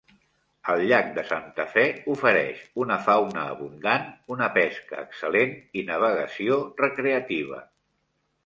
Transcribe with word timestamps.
El 0.73 0.79
llac 0.91 1.09
de 1.17 1.25
Santa 1.31 1.65
Fe 1.73 1.83
ofereix 2.13 2.63
una 2.85 2.97
fauna 3.09 3.43
abundant, 3.57 4.09
una 4.37 4.49
pesca 4.59 5.05
excel·lent 5.05 5.55
i 5.81 5.85
navegació 5.91 6.59
recreativa. 6.85 7.63